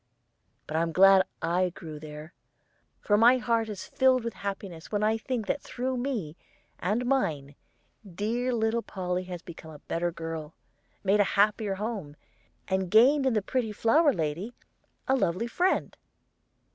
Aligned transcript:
But 0.65 0.77
I'm 0.77 0.91
glad 0.91 1.27
I 1.43 1.69
grew 1.69 1.99
there; 1.99 2.33
for 3.01 3.19
my 3.19 3.37
heart 3.37 3.69
is 3.69 3.85
filled 3.85 4.23
with 4.23 4.33
happiness 4.33 4.91
when 4.91 5.03
I 5.03 5.15
think 5.15 5.45
that 5.45 5.61
through 5.61 5.95
me 5.95 6.35
and 6.79 7.05
mine 7.05 7.53
dear 8.15 8.51
little 8.51 8.81
Polly 8.81 9.25
has 9.25 9.43
become 9.43 9.69
a 9.69 9.77
better 9.85 10.11
girl, 10.11 10.55
made 11.03 11.19
a 11.19 11.23
happier 11.37 11.75
home, 11.75 12.15
and 12.67 12.89
gained 12.89 13.27
in 13.27 13.33
the 13.33 13.43
pretty 13.43 13.71
flower 13.71 14.11
lady 14.11 14.55
a 15.07 15.15
lovely 15.15 15.45
friend." 15.45 15.95